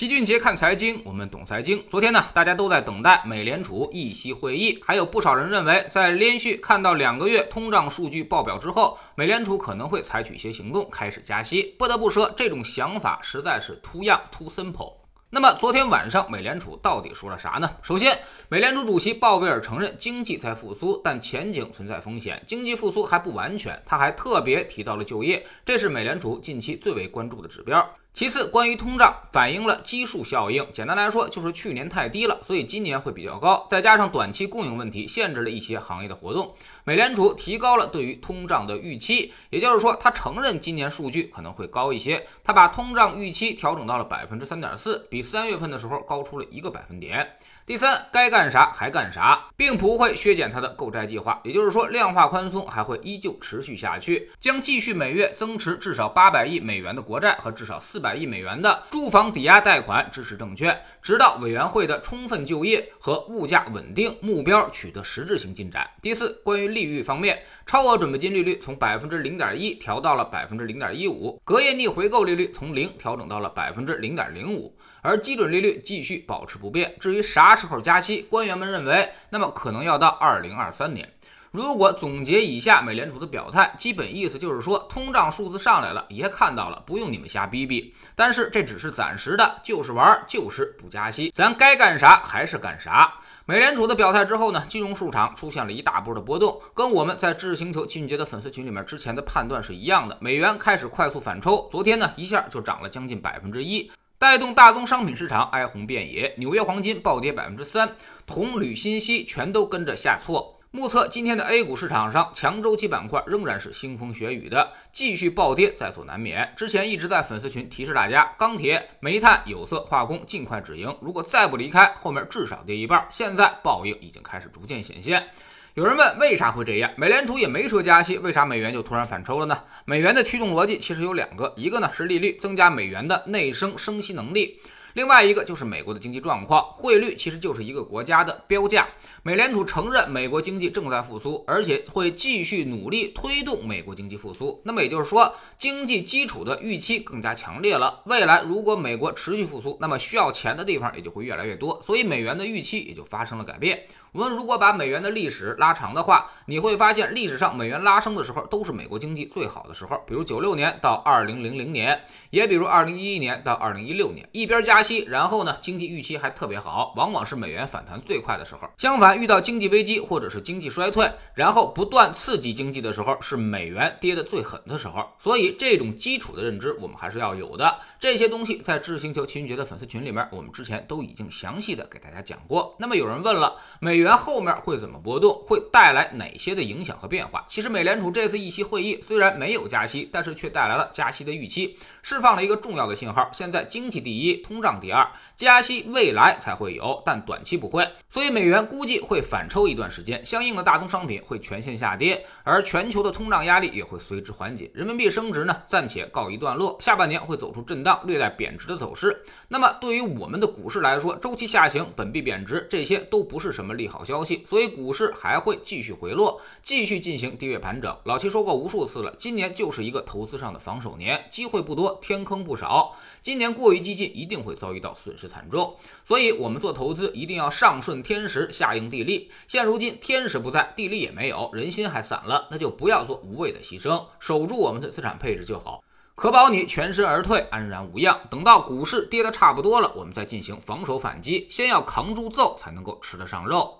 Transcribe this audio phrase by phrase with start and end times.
[0.00, 1.84] 齐俊杰看财经，我们懂财经。
[1.90, 11.74] 昨天呢，大家都在等待美联储议息会议，还有不少人认为，在连续看到两个月通胀数据报表之后，美联储可能会采取一些行动，开始加息。
[11.78, 14.94] 不得不说，这种想法实在是 too young too simple。
[15.28, 17.70] 那么昨天晚上美联储到底说了啥呢？
[17.82, 23.78] 首先，美联储主席鲍威尔承认经济在复苏，但前景存在风险，经济复苏还不完全。
[23.84, 27.86] 他还特别提到了就业，这是美联储近期最为关注的指标。
[28.12, 30.66] 其次，关于通胀，反映了基数效应。
[30.72, 33.66] 简单来说，就是去年太低了，所以今年会比较高。
[33.70, 36.52] 再加上短期供应问题，限制了一些行业的活动。
[36.82, 42.26] 美联储提高了对于通胀的预期，也就是说，他承认今年数据可能会高一些。
[42.42, 47.36] 他把通胀预期调整到了百分之三点四，比三月份的时候高出了一个百分点。
[47.64, 65.88] 第三，该干啥还干啥，并不会削减它的购债计划，也就是说，量化宽松还会依旧持续下去，将继续每月增持至少八百亿美元的国债和至少四百亿美元的住房抵押贷款支持证券，直到委员会的充分就业和物价稳定目标取得实质性进展。
[66.02, 76.96] 第四，关于利率方面，超额准备金利率从百分之零点一调到了百分之零点一五，隔夜逆回购利率从零调整到了百分之零点零五，而基准利率继续保持不变。
[76.98, 77.54] 至于啥？
[77.60, 81.06] 时候加息，官员们认为，那么可能要到二零二三年。
[81.52, 87.92] 如果总结以下美联储的表态，基本意思就是说，通胀数字上来了，爷看到了，不用你们瞎逼逼。
[88.14, 93.12] 但是这只是暂时的，就是玩，就是不加息，咱该干啥还是干啥。
[93.46, 100.16] 美联储的表态之后呢，金融市场出现了一大波的波动，跟我们在知识星球秦俊杰的粉丝群里面之前的判断是一样的。
[100.20, 103.90] 美元开始快速反抽，昨天呢一下就涨了将近百分之一。
[104.20, 107.90] 带动大宗商品市场哀鸿遍野，纽约黄金暴跌百分之三，
[108.24, 110.59] 铜、铝、锌、锡全都跟着下挫。
[110.72, 116.52] 目测今天的 A 股市场上，强周期板块仍然是腥风血雨的，继续暴跌在所难免。
[116.56, 123.04] 之前一直在粉丝群提示大家，钢铁、煤炭、有色、化工尽快止盈，如果再不离开，后面至少跌一半。
[123.10, 125.26] 现在报应已经开始逐渐显现。
[125.74, 126.88] 有人问为啥会这样？
[126.96, 129.64] 美联储也没说加息，为啥美元就突然反抽了呢？
[129.84, 134.60] 美元的驱动逻辑其实有两个，一个呢是利率增加美元的内生升息能力。
[134.94, 138.88] 另外一个就是美国的经济状况，汇率其实就是一个国家的标价。
[139.22, 144.60] 美联储承认美国经济正在复苏，而且会继续努力推动美国经济复苏。
[144.64, 148.02] 那么也就是说，经济基础的预期更加强烈了。
[148.06, 153.84] 未来如果美国持续复苏，那么需要钱的地方也就会越来越多，所以美元的预期也就发生了改变。
[154.12, 168.66] 我们如果把美元的历史拉长的话，你会发现历史上美元拉升的时候都是美国经济最好的时候，比如九六年到二零零零年，也比如二零一一年到二零一六年，一边加加息，然后呢经济预期还特别好，往往是美元反弹最快的时候。
[168.78, 175.06] 相反，遇到经济危机或者是经济衰退，然后不断刺激经济的时候，是美元跌得最狠的时候。
[175.18, 177.76] 所以这种基础的认知我们还是要有的。
[177.98, 182.74] 这些东西在知识星球秦俊杰的粉丝群里面，我们之前都已经详细的给大家讲过。
[182.78, 185.42] 那么有人问了，美元后面会怎么波动？
[185.44, 187.44] 会带来哪些的影响和变化？
[187.46, 193.28] 其实美联储这次议息会议虽然没有加息，但是却带来了加息的预期，释放了一个重要的信号。
[193.34, 197.88] 现在经济第一，通胀第二，加息未来才会有，但短期不会。
[198.10, 204.70] 所以美元估计会反抽一段时间，相应的大宗商品会全线下跌，而全球的通胀压力也会随之缓解。
[204.74, 209.24] 人民币升值呢，暂且告一段落，下半年会走出震荡、略带贬值的走势。
[209.48, 214.44] 那么对于我们的股市来说，周期下行、本币贬值，这些都不是什么利好消息。
[214.44, 217.96] 所以股市还会继续回落，继续进行低位盘整。
[218.04, 222.96] 老七说过无数次了，今年就是一个投资上的防守年，机会不多，天坑不少。
[223.22, 225.74] 今年过于激进，一定会遭遇到损失惨重。
[226.04, 229.30] 所以，我们做投资一定要上顺天时，下应地利。
[229.48, 235.82] 现如今天时不在，地利也没有，人心还散了，那就不要做无谓的牺牲，守住我们的资产配置就好，
[236.14, 238.20] 可保你全身而退，安然无恙。
[238.30, 241.46] 等到股市跌得差不多了，我们再进行防守反击。
[241.48, 243.79] 先要扛住揍，才能够吃得上肉。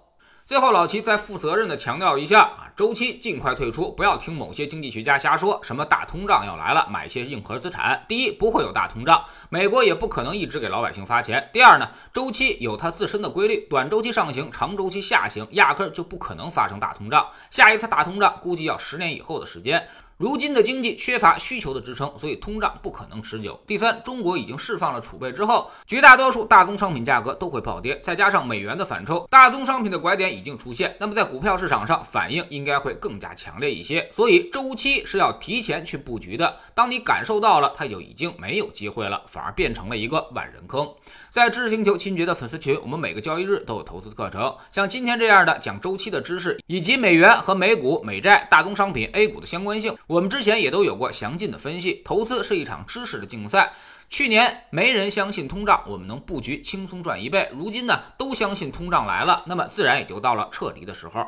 [0.51, 8.05] 最后，老齐再负责任的强调一下啊，周期尽快退出，不要听某些经济学家瞎说，什么大通胀要来了，买些硬核资产。
[8.09, 11.49] 第一，不会有大通胀，美国也不可能一直给老百姓发钱。
[11.53, 17.29] 第二呢，周期有它自身的规律，短周期上行，长周期下行，压根儿就不可能发生大通胀。
[17.53, 19.87] 下一次大通胀估计要十年以后的时间。
[20.21, 23.59] 如今的经济缺乏需求的支撑，所以通胀不可能持久。
[23.67, 30.95] 第三，中国已经释放了储备之后，绝大多数大宗商品价格都会暴跌，再加上美元的反抽，大宗商品的拐点已经出现。
[31.01, 34.07] 那么在股票市场上反应应该会更加强烈一些。
[34.13, 36.55] 所以周期是要提前去布局的。
[36.75, 40.87] 当你感受到了，它就已经没有机会了，反而变成了一个万人坑。
[41.31, 49.97] 在知识星球亲爵的粉丝群，我们每个交易日都有投资课程，像今天这样的讲周期的知识，以及美元和美股、美债、大宗商品 A 股的相关性。
[50.11, 53.73] 我们之前也都有过详尽的分析，投资是一场知识的竞赛。
[54.09, 57.49] 去年没人相信通胀，我们能布局轻松赚一倍。
[57.55, 61.25] 如今呢，都相信通胀来了，那么自然也就到了撤离的时候。